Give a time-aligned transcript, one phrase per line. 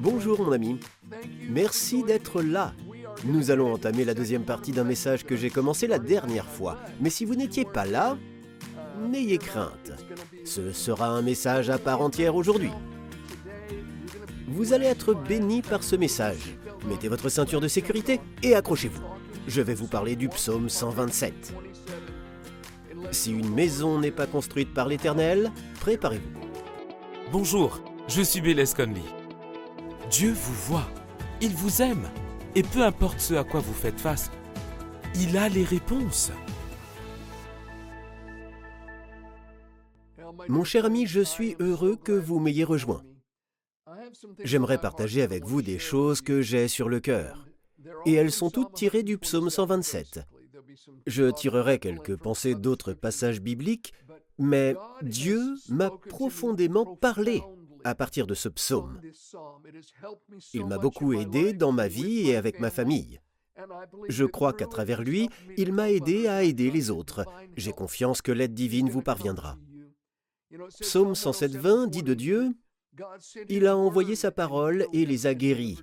[0.00, 0.78] Bonjour mon ami.
[1.50, 2.72] Merci d'être là.
[3.24, 6.78] Nous allons entamer la deuxième partie d'un message que j'ai commencé la dernière fois.
[7.00, 8.16] Mais si vous n'étiez pas là,
[9.10, 9.92] n'ayez crainte.
[10.44, 12.70] Ce sera un message à part entière aujourd'hui.
[14.46, 16.56] Vous allez être béni par ce message.
[16.86, 19.02] Mettez votre ceinture de sécurité et accrochez-vous.
[19.48, 21.54] Je vais vous parler du psaume 127.
[23.10, 26.40] Si une maison n'est pas construite par l'Éternel, préparez-vous.
[27.32, 29.17] Bonjour, je suis Bélez Conley.
[30.10, 30.88] Dieu vous voit,
[31.42, 32.08] il vous aime,
[32.54, 34.30] et peu importe ce à quoi vous faites face,
[35.14, 36.32] il a les réponses.
[40.48, 43.02] Mon cher ami, je suis heureux que vous m'ayez rejoint.
[44.42, 47.46] J'aimerais partager avec vous des choses que j'ai sur le cœur.
[48.06, 50.20] Et elles sont toutes tirées du psaume 127.
[51.06, 53.92] Je tirerai quelques pensées d'autres passages bibliques,
[54.38, 57.42] mais Dieu m'a profondément parlé
[57.88, 59.00] à partir de ce psaume.
[60.54, 63.20] Il m'a beaucoup aidé dans ma vie et avec ma famille.
[64.08, 67.24] Je crois qu'à travers lui, il m'a aidé à aider les autres.
[67.56, 69.56] J'ai confiance que l'aide divine vous parviendra.
[70.80, 72.52] Psaume 107.20 dit de Dieu,
[73.48, 75.78] Il a envoyé sa parole et les a guéris.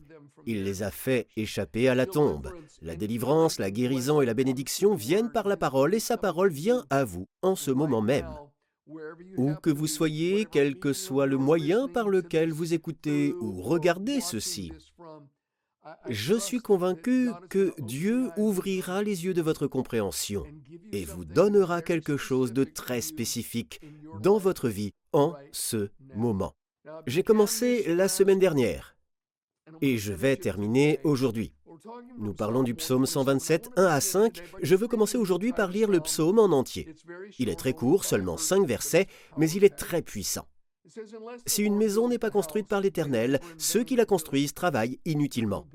[0.45, 2.51] Il les a fait échapper à la tombe.
[2.81, 6.85] La délivrance, la guérison et la bénédiction viennent par la parole et sa parole vient
[6.89, 8.29] à vous en ce moment même.
[9.37, 14.21] Où que vous soyez, quel que soit le moyen par lequel vous écoutez ou regardez
[14.21, 14.71] ceci,
[16.09, 20.45] je suis convaincu que Dieu ouvrira les yeux de votre compréhension
[20.91, 23.81] et vous donnera quelque chose de très spécifique
[24.21, 26.53] dans votre vie en ce moment.
[27.07, 28.95] J'ai commencé la semaine dernière
[29.81, 31.54] et je vais terminer aujourd'hui.
[32.17, 34.41] Nous parlons du psaume 127, 1 à 5.
[34.61, 36.93] Je veux commencer aujourd'hui par lire le psaume en entier.
[37.39, 40.47] Il est très court, seulement 5 versets, mais il est très puissant.
[41.45, 45.67] Si une maison n'est pas construite par l'Éternel, ceux qui la construisent travaillent inutilement.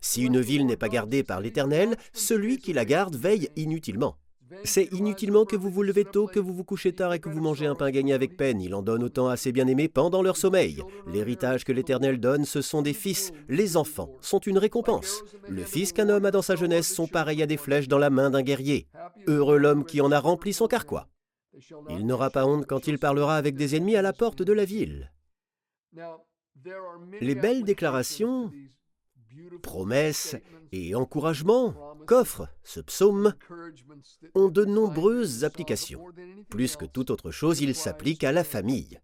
[0.00, 4.16] Si une ville n'est pas gardée par l'Éternel, celui qui la garde veille inutilement.
[4.64, 7.40] C'est inutilement que vous vous levez tôt, que vous vous couchez tard et que vous
[7.40, 8.60] mangez un pain gagné avec peine.
[8.60, 10.82] Il en donne autant à ses bien-aimés pendant leur sommeil.
[11.06, 13.32] L'héritage que l'Éternel donne, ce sont des fils.
[13.48, 15.22] Les enfants sont une récompense.
[15.48, 18.10] Le fils qu'un homme a dans sa jeunesse sont pareils à des flèches dans la
[18.10, 18.86] main d'un guerrier.
[19.26, 21.08] Heureux l'homme qui en a rempli son carquois.
[21.88, 24.64] Il n'aura pas honte quand il parlera avec des ennemis à la porte de la
[24.64, 25.12] ville.
[27.20, 28.50] Les belles déclarations,
[29.62, 30.36] promesses
[30.72, 31.74] et encouragements
[32.06, 33.34] qu'offre ce psaume
[34.34, 36.04] ont de nombreuses applications.
[36.48, 39.00] Plus que toute autre chose, il s'applique à la famille.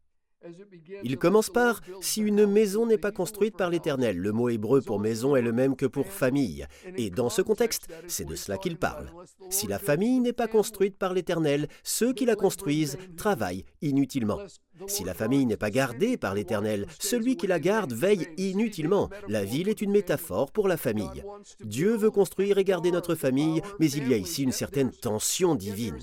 [1.03, 4.19] Il commence par Si une maison n'est pas construite par l'Éternel.
[4.19, 6.67] Le mot hébreu pour maison est le même que pour famille.
[6.97, 9.11] Et dans ce contexte, c'est de cela qu'il parle.
[9.51, 14.39] Si la famille n'est pas construite par l'Éternel, ceux qui la construisent travaillent inutilement.
[14.87, 19.09] Si la famille n'est pas gardée par l'Éternel, celui qui la garde veille inutilement.
[19.29, 21.25] La ville est une métaphore pour la famille.
[21.61, 25.55] Dieu veut construire et garder notre famille, mais il y a ici une certaine tension
[25.55, 25.99] divine.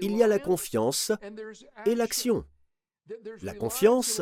[0.00, 1.12] Il y a la confiance
[1.86, 2.44] et l'action.
[3.42, 4.20] La confiance,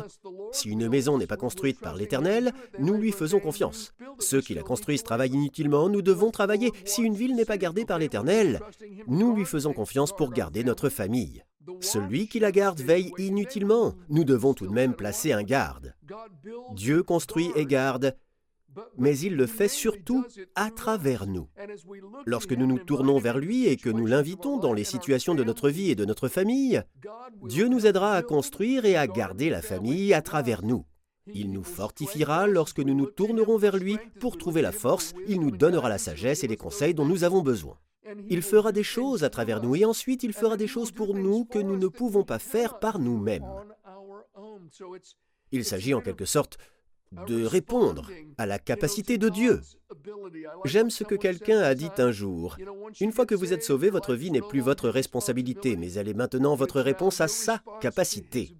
[0.52, 3.92] si une maison n'est pas construite par l'Éternel, nous lui faisons confiance.
[4.20, 6.70] Ceux qui la construisent travaillent inutilement, nous devons travailler.
[6.84, 8.60] Si une ville n'est pas gardée par l'Éternel,
[9.08, 11.42] nous lui faisons confiance pour garder notre famille.
[11.80, 13.94] Celui qui la garde veille inutilement.
[14.08, 15.94] Nous devons tout de même placer un garde.
[16.74, 18.16] Dieu construit et garde,
[18.96, 21.48] mais il le fait surtout à travers nous.
[22.24, 25.70] Lorsque nous nous tournons vers lui et que nous l'invitons dans les situations de notre
[25.70, 26.82] vie et de notre famille,
[27.42, 30.84] Dieu nous aidera à construire et à garder la famille à travers nous.
[31.34, 35.50] Il nous fortifiera lorsque nous nous tournerons vers lui pour trouver la force, il nous
[35.50, 37.78] donnera la sagesse et les conseils dont nous avons besoin.
[38.28, 41.44] Il fera des choses à travers nous et ensuite il fera des choses pour nous
[41.44, 43.46] que nous ne pouvons pas faire par nous-mêmes.
[45.50, 46.58] Il s'agit en quelque sorte
[47.26, 49.60] de répondre à la capacité de Dieu.
[50.64, 52.56] J'aime ce que quelqu'un a dit un jour.
[53.00, 56.14] Une fois que vous êtes sauvé, votre vie n'est plus votre responsabilité, mais elle est
[56.14, 58.56] maintenant votre réponse à sa capacité.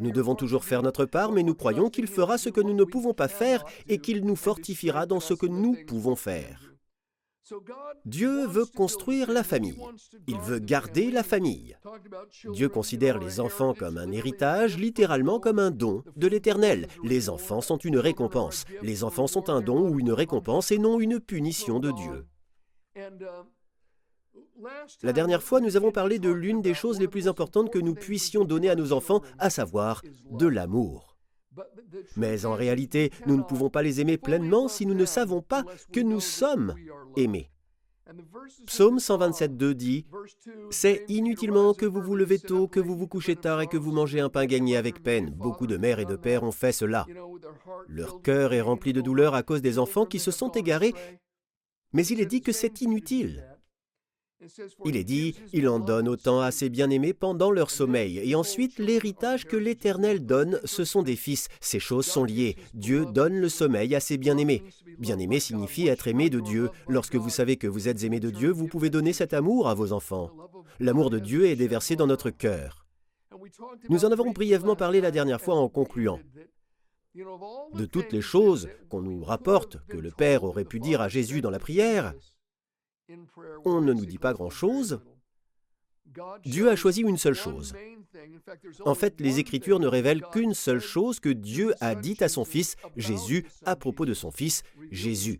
[0.00, 2.84] Nous devons toujours faire notre part, mais nous croyons qu'il fera ce que nous ne
[2.84, 6.69] pouvons pas faire et qu'il nous fortifiera dans ce que nous pouvons faire.
[8.04, 9.80] Dieu veut construire la famille.
[10.26, 11.76] Il veut garder la famille.
[12.52, 16.88] Dieu considère les enfants comme un héritage, littéralement comme un don de l'Éternel.
[17.04, 18.64] Les enfants sont une récompense.
[18.82, 22.26] Les enfants sont un don ou une récompense et non une punition de Dieu.
[25.02, 27.94] La dernière fois, nous avons parlé de l'une des choses les plus importantes que nous
[27.94, 31.09] puissions donner à nos enfants, à savoir de l'amour.
[32.16, 35.64] Mais en réalité, nous ne pouvons pas les aimer pleinement si nous ne savons pas
[35.92, 36.74] que nous sommes
[37.16, 37.50] aimés.
[38.66, 40.06] Psaume 127.2 dit
[40.70, 43.92] C'est inutilement que vous vous levez tôt, que vous vous couchez tard et que vous
[43.92, 45.30] mangez un pain gagné avec peine.
[45.30, 47.06] Beaucoup de mères et de pères ont fait cela.
[47.88, 50.94] Leur cœur est rempli de douleur à cause des enfants qui se sont égarés,
[51.92, 53.44] mais il est dit que c'est inutile.
[54.84, 58.18] Il est dit, il en donne autant à ses bien-aimés pendant leur sommeil.
[58.18, 61.48] Et ensuite, l'héritage que l'Éternel donne, ce sont des fils.
[61.60, 62.56] Ces choses sont liées.
[62.74, 64.62] Dieu donne le sommeil à ses bien-aimés.
[64.98, 66.70] Bien-aimé signifie être aimé de Dieu.
[66.88, 69.74] Lorsque vous savez que vous êtes aimé de Dieu, vous pouvez donner cet amour à
[69.74, 70.30] vos enfants.
[70.78, 72.86] L'amour de Dieu est déversé dans notre cœur.
[73.88, 76.20] Nous en avons brièvement parlé la dernière fois en concluant.
[77.74, 81.40] De toutes les choses qu'on nous rapporte que le Père aurait pu dire à Jésus
[81.40, 82.14] dans la prière,
[83.64, 85.00] on ne nous dit pas grand-chose.
[86.44, 87.74] Dieu a choisi une seule chose.
[88.84, 92.44] En fait, les Écritures ne révèlent qu'une seule chose que Dieu a dit à son
[92.44, 95.38] Fils, Jésus, à propos de son Fils, Jésus.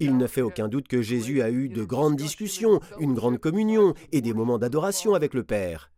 [0.00, 3.94] Il ne fait aucun doute que Jésus a eu de grandes discussions, une grande communion
[4.12, 5.93] et des moments d'adoration avec le Père.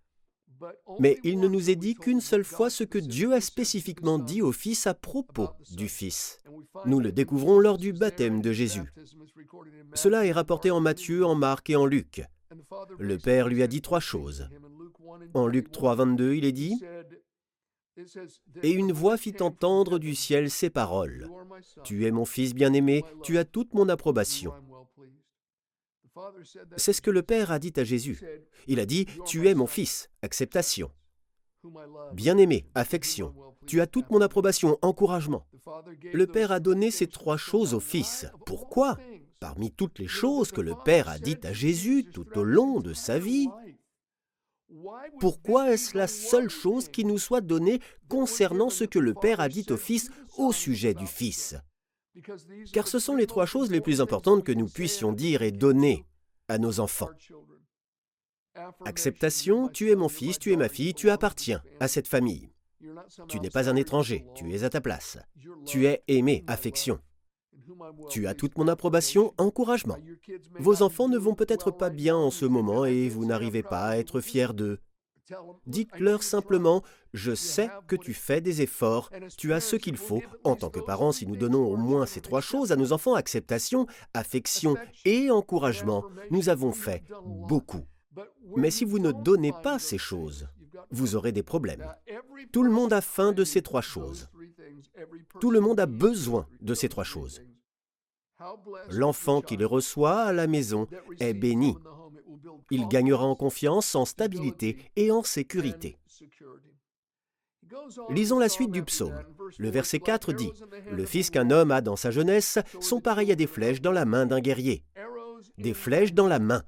[0.99, 4.43] Mais il ne nous est dit qu'une seule fois ce que Dieu a spécifiquement dit
[4.43, 6.38] au Fils à propos du Fils.
[6.85, 8.93] Nous le découvrons lors du baptême de Jésus.
[9.94, 12.23] Cela est rapporté en Matthieu, en Marc et en Luc.
[12.99, 14.49] Le Père lui a dit trois choses.
[15.35, 16.81] En Luc 3, 22, il est dit
[18.62, 21.29] Et une voix fit entendre du ciel ces paroles
[21.85, 24.53] Tu es mon Fils bien-aimé, tu as toute mon approbation.
[26.77, 28.21] C'est ce que le Père a dit à Jésus.
[28.67, 30.91] Il a dit, Tu es mon Fils, acceptation.
[32.13, 33.35] Bien-aimé, affection.
[33.67, 35.47] Tu as toute mon approbation, encouragement.
[36.13, 38.27] Le Père a donné ces trois choses au Fils.
[38.45, 38.97] Pourquoi?
[39.41, 42.95] Parmi toutes les choses que le Père a dites à Jésus tout au long de
[42.95, 43.49] sa vie,
[45.21, 49.49] pourquoi est-ce la seule chose qui nous soit donnée concernant ce que le Père a
[49.49, 51.57] dit au Fils au sujet du Fils?
[52.73, 56.05] Car ce sont les trois choses les plus importantes que nous puissions dire et donner
[56.49, 57.11] à nos enfants.
[58.85, 62.51] Acceptation, tu es mon fils, tu es ma fille, tu appartiens à cette famille.
[63.29, 65.19] Tu n'es pas un étranger, tu es à ta place.
[65.67, 67.01] Tu es aimé, affection.
[68.11, 69.99] Tu as toute mon approbation, encouragement.
[70.59, 73.97] Vos enfants ne vont peut-être pas bien en ce moment et vous n'arrivez pas à
[73.97, 74.79] être fier d'eux.
[75.67, 76.82] Dites-leur simplement,
[77.12, 80.23] je sais que tu fais des efforts, tu as ce qu'il faut.
[80.44, 83.14] En tant que parents, si nous donnons au moins ces trois choses à nos enfants,
[83.14, 87.84] acceptation, affection et encouragement, nous avons fait beaucoup.
[88.56, 90.49] Mais si vous ne donnez pas ces choses,
[90.90, 91.87] vous aurez des problèmes.
[92.52, 94.29] Tout le monde a faim de ces trois choses.
[95.40, 97.43] Tout le monde a besoin de ces trois choses.
[98.90, 100.87] L'enfant qui les reçoit à la maison
[101.20, 101.75] est béni.
[102.70, 105.99] Il gagnera en confiance, en stabilité et en sécurité.
[108.11, 109.23] Lisons la suite du psaume.
[109.58, 110.52] Le verset 4 dit
[110.90, 114.05] Le fils qu'un homme a dans sa jeunesse sont pareils à des flèches dans la
[114.05, 114.84] main d'un guerrier.
[115.58, 116.62] Des flèches dans la main.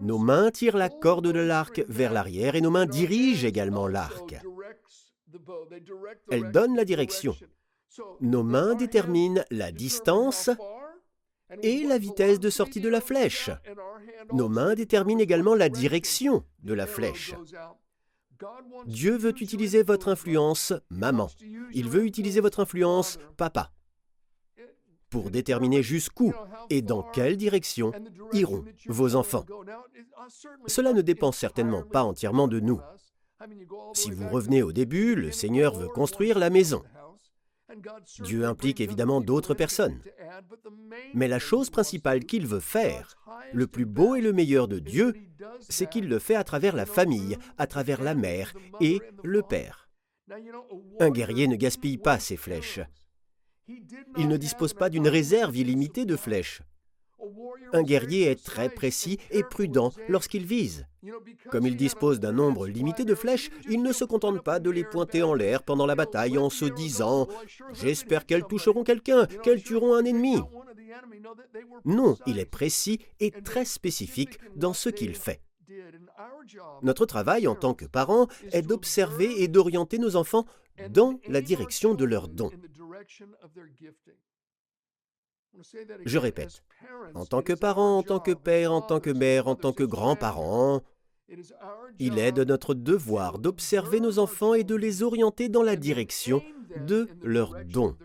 [0.00, 4.36] Nos mains tirent la corde de l'arc vers l'arrière et nos mains dirigent également l'arc.
[6.30, 7.36] Elles donnent la direction.
[8.20, 10.50] Nos mains déterminent la distance
[11.62, 13.50] et la vitesse de sortie de la flèche.
[14.32, 17.34] Nos mains déterminent également la direction de la flèche.
[18.86, 21.28] Dieu veut utiliser votre influence maman.
[21.72, 23.72] Il veut utiliser votre influence papa
[25.08, 26.34] pour déterminer jusqu'où
[26.68, 27.92] et dans quelle direction
[28.32, 29.46] iront vos enfants.
[30.66, 32.80] Cela ne dépend certainement pas entièrement de nous.
[33.94, 36.82] Si vous revenez au début, le Seigneur veut construire la maison.
[38.20, 40.00] Dieu implique évidemment d'autres personnes.
[41.14, 43.16] Mais la chose principale qu'il veut faire,
[43.52, 45.14] le plus beau et le meilleur de Dieu,
[45.68, 49.88] c'est qu'il le fait à travers la famille, à travers la mère et le père.
[51.00, 52.80] Un guerrier ne gaspille pas ses flèches.
[54.16, 56.62] Il ne dispose pas d'une réserve illimitée de flèches.
[57.72, 60.86] Un guerrier est très précis et prudent lorsqu'il vise.
[61.50, 64.84] Comme il dispose d'un nombre limité de flèches, il ne se contente pas de les
[64.84, 67.24] pointer en l'air pendant la bataille en se disant⁇
[67.72, 70.36] J'espère qu'elles toucheront quelqu'un, qu'elles tueront un ennemi⁇
[71.84, 75.40] Non, il est précis et très spécifique dans ce qu'il fait.
[76.82, 80.46] Notre travail en tant que parents est d'observer et d'orienter nos enfants
[80.90, 82.52] dans la direction de leurs dons.
[86.04, 86.62] Je répète,
[87.14, 89.84] en tant que parent, en tant que père, en tant que mère, en tant que
[89.84, 90.82] grand-parent,
[91.98, 96.42] il est de notre devoir d'observer nos enfants et de les orienter dans la direction
[96.86, 97.96] de leurs dons.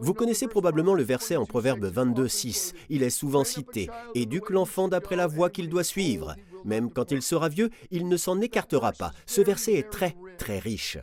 [0.00, 2.74] Vous connaissez probablement le verset en Proverbe 22, 6.
[2.88, 6.34] Il est souvent cité Éduque l'enfant d'après la voie qu'il doit suivre.
[6.64, 9.12] Même quand il sera vieux, il ne s'en écartera pas.
[9.26, 10.98] Ce verset est très, très riche.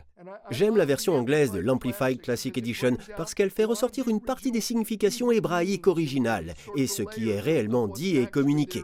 [0.50, 4.60] J'aime la version anglaise de l'Amplified Classic Edition parce qu'elle fait ressortir une partie des
[4.60, 8.82] significations hébraïques originales et ce qui est réellement dit et communiqué.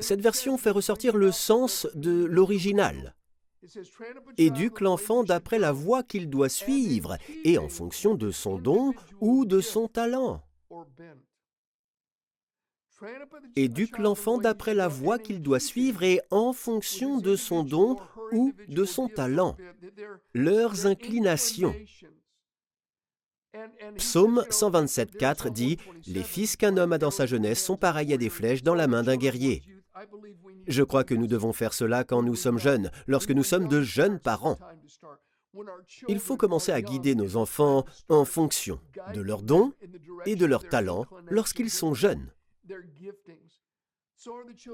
[0.00, 3.14] Cette version fait ressortir le sens de l'original.
[4.36, 9.44] Éduque l'enfant d'après la voie qu'il doit suivre et en fonction de son don ou
[9.44, 10.42] de son talent.
[13.54, 17.96] Éduque l'enfant d'après la voie qu'il doit suivre et en fonction de son don
[18.32, 19.56] ou de son talent,
[20.34, 21.74] leurs inclinations.
[23.96, 28.28] Psaume 127.4 dit Les fils qu'un homme a dans sa jeunesse sont pareils à des
[28.28, 29.62] flèches dans la main d'un guerrier.
[30.66, 33.80] Je crois que nous devons faire cela quand nous sommes jeunes, lorsque nous sommes de
[33.82, 34.58] jeunes parents.
[36.08, 38.80] Il faut commencer à guider nos enfants en fonction
[39.14, 39.72] de leurs dons
[40.26, 42.30] et de leurs talents lorsqu'ils sont jeunes.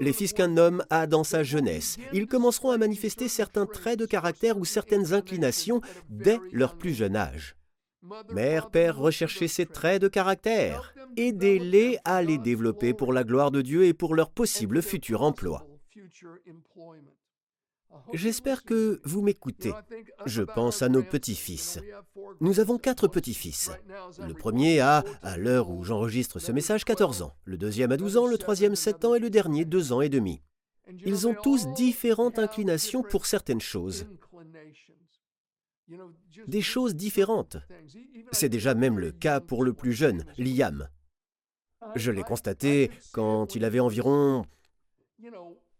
[0.01, 4.05] Les fils qu'un homme a dans sa jeunesse, ils commenceront à manifester certains traits de
[4.05, 7.55] caractère ou certaines inclinations dès leur plus jeune âge.
[8.31, 10.93] Mère, Père, recherchez ces traits de caractère.
[11.17, 15.67] Aidez-les à les développer pour la gloire de Dieu et pour leur possible futur emploi.
[18.13, 19.73] J'espère que vous m'écoutez.
[20.25, 21.79] Je pense à nos petits-fils.
[22.41, 23.71] Nous avons quatre petits-fils.
[24.27, 27.33] Le premier a, à l'heure où j'enregistre ce message, 14 ans.
[27.45, 30.09] Le deuxième a 12 ans, le troisième 7 ans et le dernier 2 ans et
[30.09, 30.41] demi.
[31.05, 34.05] Ils ont tous différentes inclinations pour certaines choses.
[36.47, 37.57] Des choses différentes.
[38.31, 40.89] C'est déjà même le cas pour le plus jeune, Liam.
[41.95, 44.45] Je l'ai constaté quand il avait environ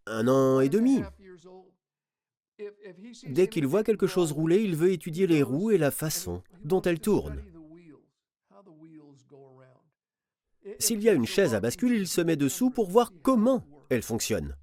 [0.06, 1.02] un an et demi.
[3.28, 6.82] Dès qu'il voit quelque chose rouler, il veut étudier les roues et la façon dont
[6.82, 7.44] elles tournent.
[10.80, 14.02] S'il y a une chaise à bascule, il se met dessous pour voir comment elle
[14.02, 14.56] fonctionne.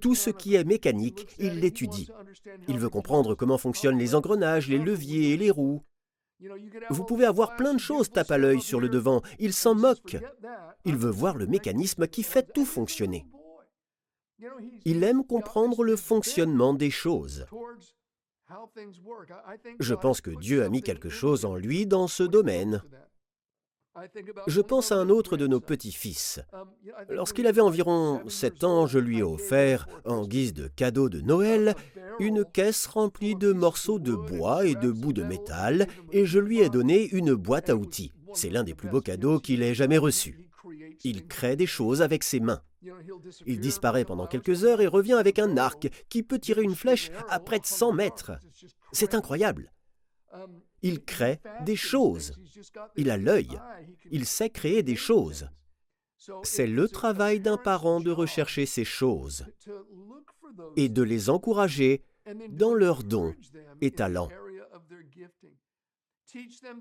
[0.00, 2.08] Tout ce qui est mécanique, il l'étudie.
[2.68, 5.82] Il veut comprendre comment fonctionnent les engrenages, les leviers et les roues.
[6.90, 10.16] Vous pouvez avoir plein de choses tape à l'œil sur le devant, il s'en moque.
[10.84, 13.26] Il veut voir le mécanisme qui fait tout fonctionner.
[14.84, 17.46] Il aime comprendre le fonctionnement des choses.
[19.80, 22.82] Je pense que Dieu a mis quelque chose en lui dans ce domaine.
[24.46, 26.40] Je pense à un autre de nos petits-fils.
[27.08, 31.74] Lorsqu'il avait environ sept ans, je lui ai offert, en guise de cadeau de Noël,
[32.18, 36.60] une caisse remplie de morceaux de bois et de bouts de métal, et je lui
[36.60, 38.12] ai donné une boîte à outils.
[38.34, 40.50] C'est l'un des plus beaux cadeaux qu'il ait jamais reçus.
[41.04, 42.62] Il crée des choses avec ses mains.
[43.46, 47.10] Il disparaît pendant quelques heures et revient avec un arc qui peut tirer une flèche
[47.28, 48.32] à près de 100 mètres.
[48.92, 49.72] C'est incroyable.
[50.86, 52.38] Il crée des choses.
[52.94, 53.58] Il a l'œil.
[54.12, 55.48] Il sait créer des choses.
[56.44, 59.46] C'est le travail d'un parent de rechercher ces choses
[60.76, 62.02] et de les encourager
[62.50, 63.34] dans leurs dons
[63.80, 64.28] et talents.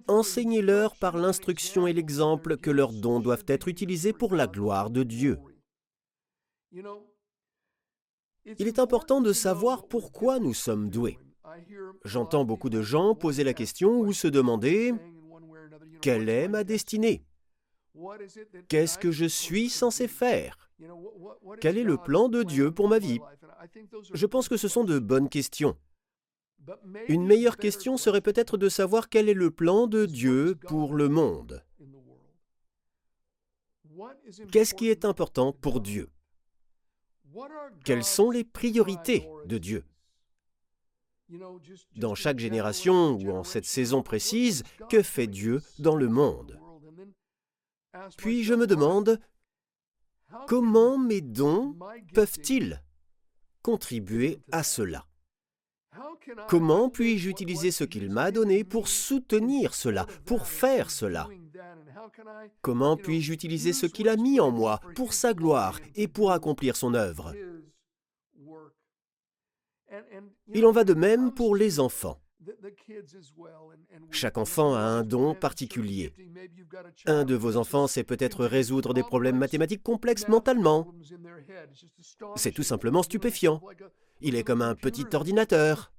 [0.08, 5.02] Enseignez-leur par l'instruction et l'exemple que leurs dons doivent être utilisés pour la gloire de
[5.02, 5.40] Dieu.
[8.46, 11.18] Il est important de savoir pourquoi nous sommes doués.
[12.04, 14.94] J'entends beaucoup de gens poser la question ou se demander
[16.02, 17.24] quelle est ma destinée?
[18.68, 20.70] Qu'est-ce que je suis censé faire?
[21.62, 23.20] Quel est le plan de Dieu pour ma vie?
[24.14, 25.78] Je pense que ce sont de bonnes questions.
[27.08, 31.10] Une meilleure question serait peut-être de savoir quel est le plan de Dieu pour le
[31.10, 31.64] monde.
[34.52, 36.10] Qu'est-ce qui est important pour Dieu?
[37.84, 39.84] Quelles sont les priorités de Dieu?
[41.96, 46.60] Dans chaque génération ou en cette saison précise, que fait Dieu dans le monde?
[48.18, 49.20] Puis je me demande,
[50.48, 51.78] comment mes dons
[52.14, 52.82] peuvent-ils
[53.62, 55.08] contribuer à cela?
[56.48, 61.28] Comment puis-je utiliser ce qu'il m'a donné pour soutenir cela, pour faire cela?
[62.62, 66.76] Comment puis-je utiliser ce qu'il a mis en moi pour sa gloire et pour accomplir
[66.76, 67.34] son œuvre?
[70.54, 72.20] Il en va de même pour les enfants.
[74.12, 76.14] Chaque enfant a un don particulier.
[77.06, 80.94] Un de vos enfants sait peut-être résoudre des problèmes mathématiques complexes mentalement.
[82.36, 83.62] C'est tout simplement stupéfiant.
[84.22, 85.92] Il est comme un petit ordinateur.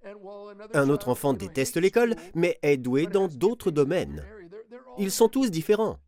[0.73, 4.25] Un autre enfant déteste l'école, mais est doué dans d'autres domaines.
[4.99, 5.99] Ils sont tous différents.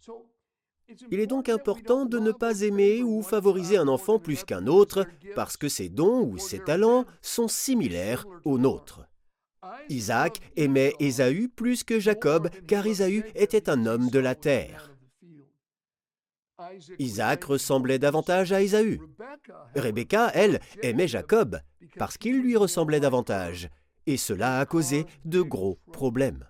[1.10, 5.06] Il est donc important de ne pas aimer ou favoriser un enfant plus qu'un autre
[5.34, 9.06] parce que ses dons ou ses talents sont similaires aux nôtres.
[9.88, 14.94] Isaac aimait Ésaü plus que Jacob car Ésaü était un homme de la terre.
[16.98, 19.00] Isaac ressemblait davantage à Ésaü.
[19.76, 21.60] Rebecca, elle, aimait Jacob
[21.98, 23.68] parce qu'il lui ressemblait davantage,
[24.06, 26.46] et cela a causé de gros problèmes.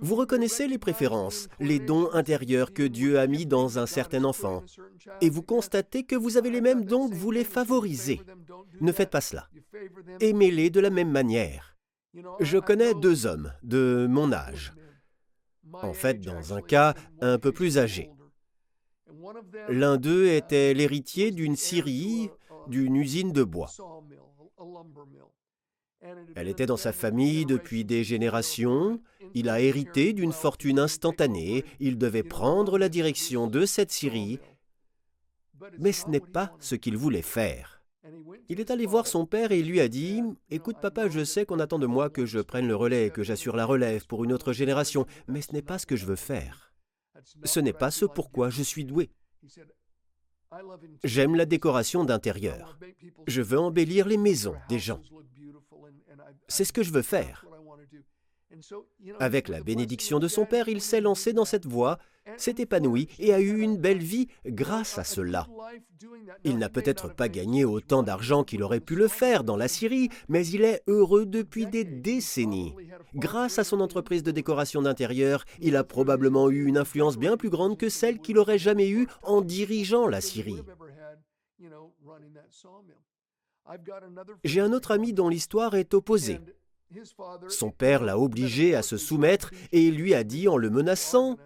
[0.00, 4.62] Vous reconnaissez les préférences, les dons intérieurs que Dieu a mis dans un certain enfant,
[5.20, 8.20] et vous constatez que vous avez les mêmes dons vous les favorisez.
[8.80, 9.48] Ne faites pas cela.
[10.20, 11.76] Aimez-les de la même manière.
[12.40, 14.72] Je connais deux hommes de mon âge.
[15.72, 18.10] En fait, dans un cas, un peu plus âgé.
[19.68, 22.30] L'un d'eux était l'héritier d'une scierie,
[22.66, 23.70] d'une usine de bois.
[26.34, 29.00] Elle était dans sa famille depuis des générations,
[29.34, 34.40] il a hérité d'une fortune instantanée, il devait prendre la direction de cette scierie,
[35.78, 37.82] mais ce n'est pas ce qu'il voulait faire.
[38.48, 41.60] Il est allé voir son père et lui a dit Écoute, papa, je sais qu'on
[41.60, 44.52] attend de moi que je prenne le relais, que j'assure la relève pour une autre
[44.52, 46.72] génération, mais ce n'est pas ce que je veux faire.
[47.44, 49.10] Ce n'est pas ce pourquoi je suis doué.
[51.04, 52.78] J'aime la décoration d'intérieur.
[53.26, 55.00] Je veux embellir les maisons des gens.
[56.52, 57.46] C'est ce que je veux faire.
[59.20, 61.98] Avec la bénédiction de son père, il s'est lancé dans cette voie,
[62.36, 65.48] s'est épanoui et a eu une belle vie grâce à cela.
[66.44, 70.10] Il n'a peut-être pas gagné autant d'argent qu'il aurait pu le faire dans la Syrie,
[70.28, 72.74] mais il est heureux depuis des décennies.
[73.14, 77.50] Grâce à son entreprise de décoration d'intérieur, il a probablement eu une influence bien plus
[77.50, 80.62] grande que celle qu'il aurait jamais eue en dirigeant la Syrie.
[84.44, 86.40] J'ai un autre ami dont l'histoire est opposée.
[87.48, 91.38] Son père l'a obligé à se soumettre et il lui a dit en le menaçant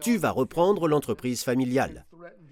[0.00, 2.06] Tu vas reprendre l'entreprise familiale.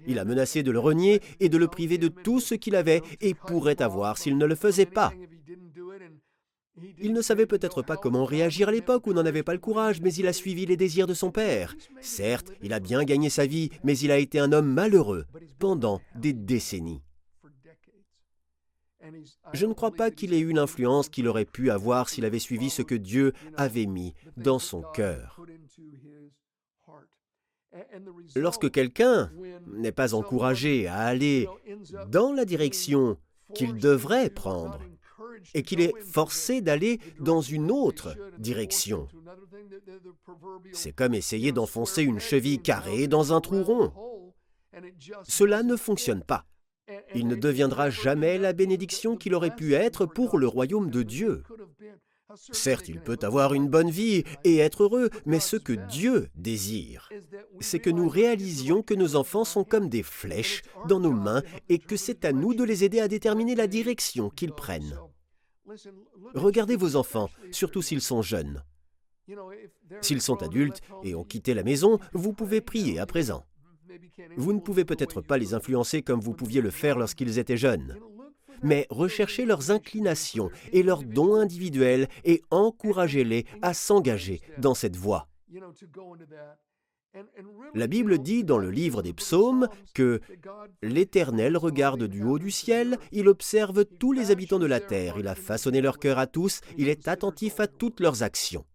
[0.07, 3.01] Il a menacé de le renier et de le priver de tout ce qu'il avait
[3.21, 5.13] et pourrait avoir s'il ne le faisait pas.
[6.99, 10.01] Il ne savait peut-être pas comment réagir à l'époque ou n'en avait pas le courage,
[10.01, 11.75] mais il a suivi les désirs de son père.
[12.01, 15.25] Certes, il a bien gagné sa vie, mais il a été un homme malheureux
[15.59, 17.03] pendant des décennies.
[19.53, 22.69] Je ne crois pas qu'il ait eu l'influence qu'il aurait pu avoir s'il avait suivi
[22.69, 25.41] ce que Dieu avait mis dans son cœur.
[28.35, 29.31] Lorsque quelqu'un
[29.67, 31.47] n'est pas encouragé à aller
[32.07, 33.17] dans la direction
[33.53, 34.79] qu'il devrait prendre
[35.53, 39.07] et qu'il est forcé d'aller dans une autre direction,
[40.71, 43.91] c'est comme essayer d'enfoncer une cheville carrée dans un trou rond.
[45.23, 46.45] Cela ne fonctionne pas.
[47.15, 51.43] Il ne deviendra jamais la bénédiction qu'il aurait pu être pour le royaume de Dieu.
[52.51, 57.09] Certes, il peut avoir une bonne vie et être heureux, mais ce que Dieu désire,
[57.59, 61.79] c'est que nous réalisions que nos enfants sont comme des flèches dans nos mains et
[61.79, 64.97] que c'est à nous de les aider à déterminer la direction qu'ils prennent.
[66.33, 68.63] Regardez vos enfants, surtout s'ils sont jeunes.
[70.01, 73.45] S'ils sont adultes et ont quitté la maison, vous pouvez prier à présent.
[74.37, 77.97] Vous ne pouvez peut-être pas les influencer comme vous pouviez le faire lorsqu'ils étaient jeunes,
[78.61, 85.27] mais recherchez leurs inclinations et leurs dons individuels et encouragez-les à s'engager dans cette voie.
[87.75, 90.19] La Bible dit dans le livre des psaumes que
[90.81, 95.27] l'Éternel regarde du haut du ciel, il observe tous les habitants de la terre, il
[95.27, 98.65] a façonné leur cœur à tous, il est attentif à toutes leurs actions.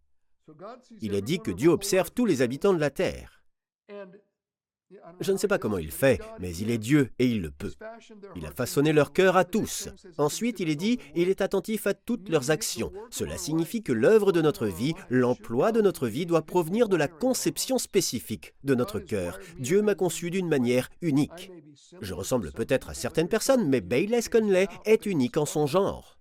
[1.01, 3.43] Il est dit que Dieu observe tous les habitants de la terre.
[5.21, 7.73] Je ne sais pas comment il fait, mais il est Dieu et il le peut.
[8.37, 9.89] Il a façonné leur cœur à tous.
[10.17, 12.93] Ensuite, il est dit, il est attentif à toutes leurs actions.
[13.11, 17.09] Cela signifie que l'œuvre de notre vie, l'emploi de notre vie doit provenir de la
[17.09, 19.39] conception spécifique de notre cœur.
[19.59, 21.51] Dieu m'a conçu d'une manière unique.
[22.01, 26.18] Je ressemble peut-être à certaines personnes, mais Bayless Conley est unique en son genre.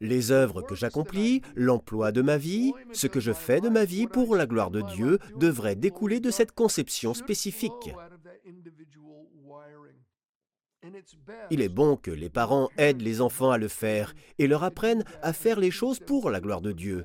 [0.00, 4.06] Les œuvres que j'accomplis, l'emploi de ma vie, ce que je fais de ma vie
[4.06, 7.94] pour la gloire de Dieu devraient découler de cette conception spécifique.
[11.50, 15.04] Il est bon que les parents aident les enfants à le faire et leur apprennent
[15.22, 17.04] à faire les choses pour la gloire de Dieu.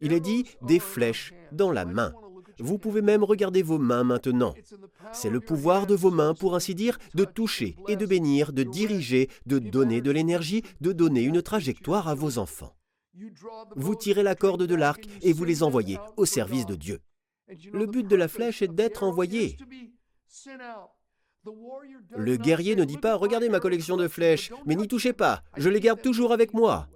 [0.00, 2.12] Il est dit des flèches dans la main.
[2.58, 4.54] Vous pouvez même regarder vos mains maintenant.
[5.12, 8.62] C'est le pouvoir de vos mains, pour ainsi dire, de toucher et de bénir, de
[8.62, 12.74] diriger, de donner de l'énergie, de donner une trajectoire à vos enfants.
[13.76, 17.00] Vous tirez la corde de l'arc et vous les envoyez au service de Dieu.
[17.72, 19.56] Le but de la flèche est d'être envoyé.
[22.16, 25.68] Le guerrier ne dit pas⁇ Regardez ma collection de flèches, mais n'y touchez pas, je
[25.68, 26.88] les garde toujours avec moi⁇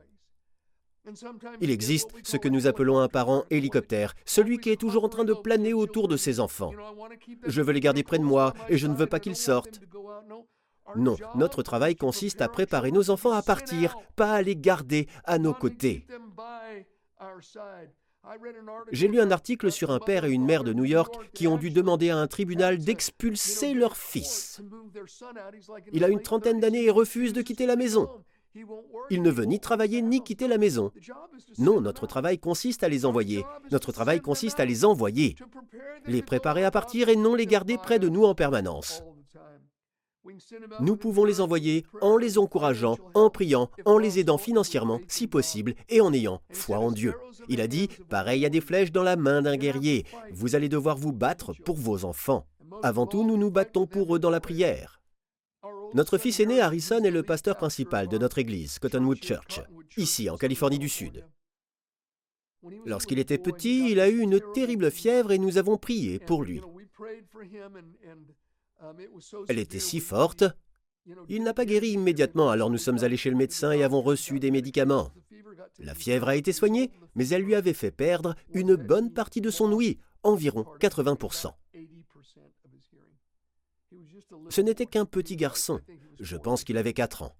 [1.61, 5.25] il existe ce que nous appelons un parent hélicoptère, celui qui est toujours en train
[5.25, 6.73] de planer autour de ses enfants.
[7.47, 9.81] Je veux les garder près de moi et je ne veux pas qu'ils sortent.
[10.95, 15.39] Non, notre travail consiste à préparer nos enfants à partir, pas à les garder à
[15.39, 16.07] nos côtés.
[18.91, 21.57] J'ai lu un article sur un père et une mère de New York qui ont
[21.57, 24.61] dû demander à un tribunal d'expulser leur fils.
[25.93, 28.09] Il a une trentaine d'années et refuse de quitter la maison.
[29.11, 30.93] Il ne veut ni travailler ni quitter la maison.
[31.59, 33.45] Non, notre travail consiste à les envoyer.
[33.71, 35.37] Notre travail consiste à les envoyer,
[36.07, 39.03] les préparer à partir et non les garder près de nous en permanence.
[40.81, 45.75] Nous pouvons les envoyer en les encourageant, en priant, en les aidant financièrement, si possible,
[45.89, 47.15] et en ayant foi en Dieu.
[47.49, 50.97] Il a dit, pareil à des flèches dans la main d'un guerrier, vous allez devoir
[50.97, 52.47] vous battre pour vos enfants.
[52.83, 55.01] Avant tout, nous nous battons pour eux dans la prière.
[55.95, 59.61] Notre fils aîné Harrison est le pasteur principal de notre église, Cottonwood Church,
[59.97, 61.25] ici en Californie du Sud.
[62.85, 66.61] Lorsqu'il était petit, il a eu une terrible fièvre et nous avons prié pour lui.
[69.49, 70.45] Elle était si forte,
[71.29, 74.41] il n'a pas guéri immédiatement, alors nous sommes allés chez le médecin et avons reçu
[74.41, 75.11] des médicaments.
[75.79, 79.51] La fièvre a été soignée, mais elle lui avait fait perdre une bonne partie de
[79.51, 81.53] son ouïe, environ 80%.
[84.51, 85.81] Ce n'était qu'un petit garçon.
[86.21, 87.37] Je pense qu'il avait 4 ans.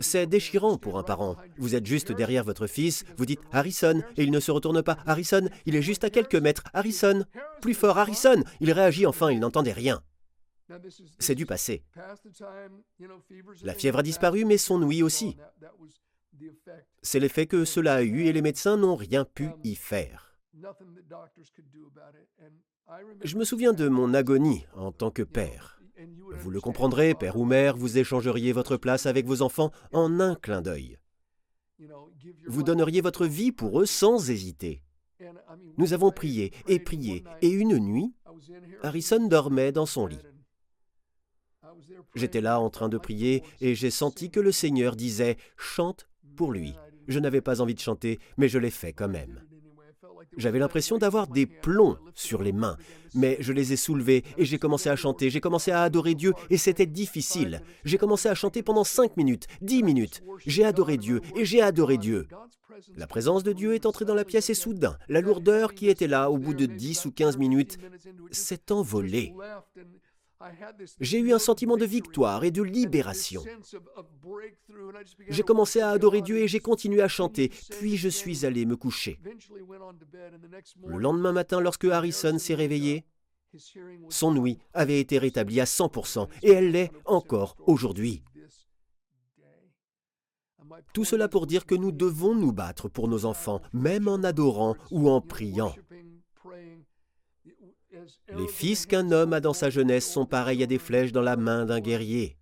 [0.00, 1.36] C'est déchirant pour un parent.
[1.58, 4.98] Vous êtes juste derrière votre fils, vous dites Harrison, et il ne se retourne pas.
[5.06, 6.64] Harrison, il est juste à quelques mètres.
[6.72, 7.24] Harrison,
[7.60, 8.42] plus fort, Harrison.
[8.60, 10.02] Il réagit enfin, il n'entendait rien.
[11.18, 11.84] C'est du passé.
[13.62, 15.36] La fièvre a disparu, mais son ouïe aussi.
[17.02, 20.38] C'est l'effet que cela a eu et les médecins n'ont rien pu y faire.
[23.22, 25.80] Je me souviens de mon agonie en tant que père.
[26.38, 30.34] Vous le comprendrez, père ou mère, vous échangeriez votre place avec vos enfants en un
[30.34, 30.98] clin d'œil.
[32.46, 34.82] Vous donneriez votre vie pour eux sans hésiter.
[35.76, 38.14] Nous avons prié et prié, et une nuit,
[38.82, 40.22] Harrison dormait dans son lit.
[42.14, 46.52] J'étais là en train de prier, et j'ai senti que le Seigneur disait⁇ Chante pour
[46.52, 46.70] lui⁇
[47.08, 49.42] Je n'avais pas envie de chanter, mais je l'ai fait quand même.
[50.36, 52.76] J'avais l'impression d'avoir des plombs sur les mains,
[53.14, 56.34] mais je les ai soulevés et j'ai commencé à chanter, j'ai commencé à adorer Dieu
[56.50, 57.62] et c'était difficile.
[57.84, 60.22] J'ai commencé à chanter pendant cinq minutes, dix minutes.
[60.46, 62.28] J'ai adoré Dieu et j'ai adoré Dieu.
[62.96, 66.06] La présence de Dieu est entrée dans la pièce et soudain, la lourdeur qui était
[66.06, 67.78] là au bout de dix ou quinze minutes
[68.30, 69.34] s'est envolée.
[71.00, 73.42] J'ai eu un sentiment de victoire et de libération.
[75.28, 78.76] J'ai commencé à adorer Dieu et j'ai continué à chanter, puis je suis allé me
[78.76, 79.18] coucher.
[80.86, 83.04] Le lendemain matin, lorsque Harrison s'est réveillé,
[84.08, 88.22] son ouïe avait été rétablie à 100% et elle l'est encore aujourd'hui.
[90.92, 94.76] Tout cela pour dire que nous devons nous battre pour nos enfants, même en adorant
[94.90, 95.74] ou en priant.
[98.36, 101.36] Les fils qu'un homme a dans sa jeunesse sont pareils à des flèches dans la
[101.36, 102.36] main d'un guerrier.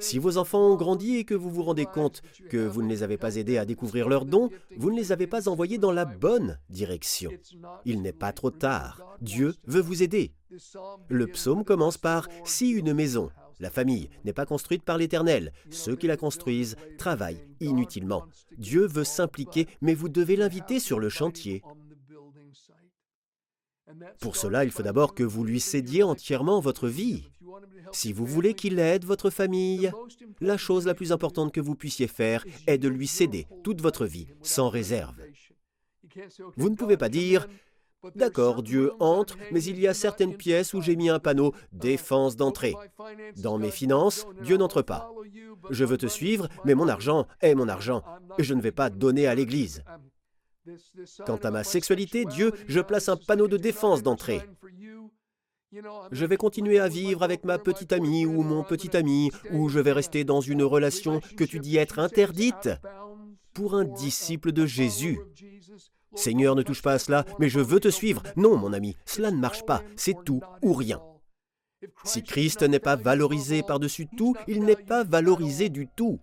[0.00, 3.02] Si vos enfants ont grandi et que vous vous rendez compte que vous ne les
[3.02, 6.06] avez pas aidés à découvrir leurs dons, vous ne les avez pas envoyés dans la
[6.06, 7.30] bonne direction.
[7.84, 9.02] Il n'est pas trop tard.
[9.20, 10.32] Dieu veut vous aider.
[11.08, 15.96] Le psaume commence par⁇ Si une maison, la famille, n'est pas construite par l'Éternel, ceux
[15.96, 18.24] qui la construisent travaillent inutilement.
[18.56, 21.62] Dieu veut s'impliquer, mais vous devez l'inviter sur le chantier.
[24.20, 27.30] Pour cela, il faut d'abord que vous lui cédiez entièrement votre vie.
[27.92, 29.92] Si vous voulez qu'il aide votre famille,
[30.40, 34.06] la chose la plus importante que vous puissiez faire est de lui céder toute votre
[34.06, 35.16] vie, sans réserve.
[36.56, 37.46] Vous ne pouvez pas dire
[38.14, 42.36] D'accord, Dieu entre, mais il y a certaines pièces où j'ai mis un panneau Défense
[42.36, 42.74] d'entrée.
[43.38, 45.10] Dans mes finances, Dieu n'entre pas.
[45.70, 48.02] Je veux te suivre, mais mon argent est mon argent,
[48.36, 49.82] et je ne vais pas donner à l'Église.
[51.26, 54.40] Quant à ma sexualité, Dieu, je place un panneau de défense d'entrée.
[56.12, 59.80] Je vais continuer à vivre avec ma petite amie ou mon petit ami, ou je
[59.80, 62.70] vais rester dans une relation que tu dis être interdite
[63.52, 65.18] pour un disciple de Jésus.
[66.14, 68.22] Seigneur, ne touche pas à cela, mais je veux te suivre.
[68.36, 71.00] Non, mon ami, cela ne marche pas, c'est tout ou rien.
[72.04, 76.20] Si Christ n'est pas valorisé par-dessus tout, il n'est pas valorisé du tout.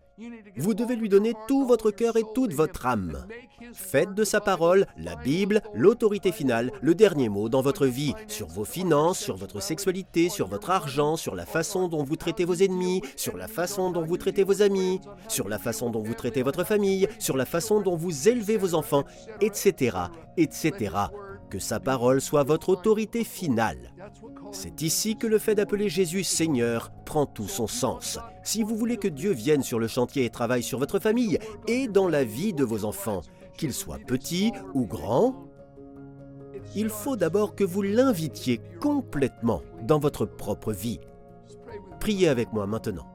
[0.57, 3.25] Vous devez lui donner tout votre cœur et toute votre âme.
[3.73, 8.47] Faites de sa parole, la Bible, l'autorité finale, le dernier mot dans votre vie, sur
[8.47, 12.55] vos finances, sur votre sexualité, sur votre argent, sur la façon dont vous traitez vos
[12.55, 16.43] ennemis, sur la façon dont vous traitez vos amis, sur la façon dont vous traitez
[16.43, 19.05] votre famille, sur la façon dont vous élevez vos enfants,
[19.39, 19.97] etc.,
[20.37, 20.91] etc.
[21.51, 23.91] Que sa parole soit votre autorité finale.
[24.53, 28.19] C'est ici que le fait d'appeler Jésus Seigneur prend tout son sens.
[28.41, 31.89] Si vous voulez que Dieu vienne sur le chantier et travaille sur votre famille et
[31.89, 33.19] dans la vie de vos enfants,
[33.57, 35.43] qu'ils soient petits ou grands,
[36.73, 41.01] il faut d'abord que vous l'invitiez complètement dans votre propre vie.
[41.99, 43.07] Priez avec moi maintenant.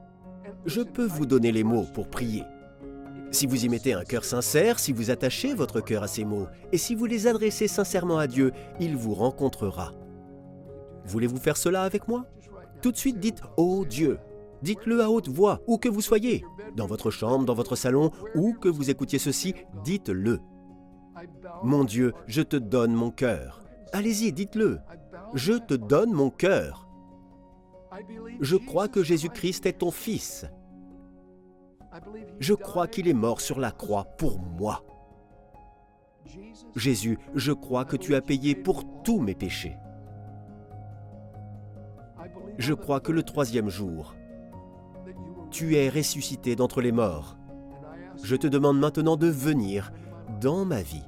[0.67, 2.43] Je peux vous donner les mots pour prier.
[3.37, 6.47] Si vous y mettez un cœur sincère, si vous attachez votre cœur à ces mots,
[6.71, 9.93] et si vous les adressez sincèrement à Dieu, il vous rencontrera.
[11.05, 12.25] Voulez-vous faire cela avec moi?
[12.81, 14.13] Tout de suite dites⁇ Oh Dieu!⁇
[14.63, 16.43] Dites-le à haute voix, où que vous soyez,
[16.75, 20.39] dans votre chambre, dans votre salon, où que vous écoutiez ceci, dites-le.
[21.61, 23.61] Mon Dieu, je te donne mon cœur.
[23.93, 24.79] Allez-y, dites-le.
[25.35, 26.87] Je te donne mon cœur.
[28.41, 30.47] Je crois que Jésus-Christ est ton Fils.
[32.39, 34.83] Je crois qu'il est mort sur la croix pour moi.
[36.75, 39.77] Jésus, je crois que tu as payé pour tous mes péchés.
[42.57, 44.15] Je crois que le troisième jour,
[45.51, 47.37] tu es ressuscité d'entre les morts.
[48.23, 49.91] Je te demande maintenant de venir
[50.41, 51.07] dans ma vie.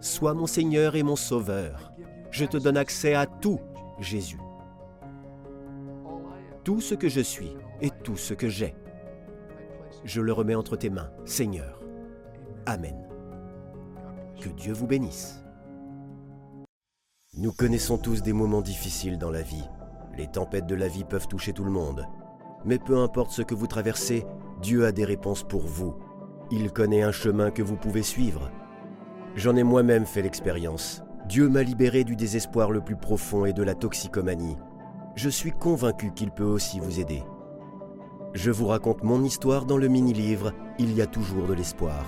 [0.00, 1.92] Sois mon Seigneur et mon Sauveur.
[2.30, 3.60] Je te donne accès à tout,
[3.98, 4.40] Jésus.
[6.64, 8.74] Tout ce que je suis et tout ce que j'ai.
[10.04, 11.80] Je le remets entre tes mains, Seigneur.
[12.66, 12.96] Amen.
[14.40, 15.44] Que Dieu vous bénisse.
[17.36, 19.68] Nous connaissons tous des moments difficiles dans la vie.
[20.16, 22.06] Les tempêtes de la vie peuvent toucher tout le monde.
[22.64, 24.26] Mais peu importe ce que vous traversez,
[24.62, 25.94] Dieu a des réponses pour vous.
[26.50, 28.50] Il connaît un chemin que vous pouvez suivre.
[29.36, 31.02] J'en ai moi-même fait l'expérience.
[31.28, 34.56] Dieu m'a libéré du désespoir le plus profond et de la toxicomanie.
[35.14, 37.22] Je suis convaincu qu'il peut aussi vous aider.
[38.32, 42.04] Je vous raconte mon histoire dans le mini-livre Il y a toujours de l'espoir.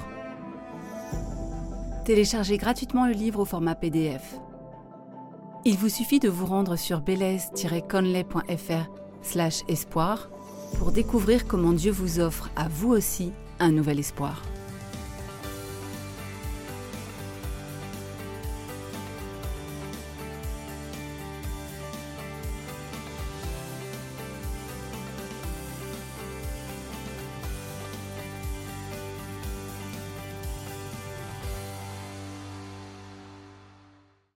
[2.05, 4.39] Téléchargez gratuitement le livre au format PDF.
[5.65, 8.91] Il vous suffit de vous rendre sur belaise-conley.fr
[9.69, 10.31] espoir
[10.79, 14.43] pour découvrir comment Dieu vous offre à vous aussi un nouvel espoir.